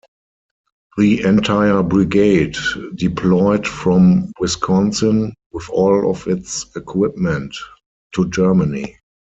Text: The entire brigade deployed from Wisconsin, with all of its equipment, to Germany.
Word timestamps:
The 0.97 1.21
entire 1.21 1.83
brigade 1.83 2.57
deployed 2.95 3.67
from 3.67 4.31
Wisconsin, 4.39 5.31
with 5.51 5.69
all 5.69 6.09
of 6.09 6.25
its 6.25 6.75
equipment, 6.75 7.53
to 8.15 8.27
Germany. 8.31 8.97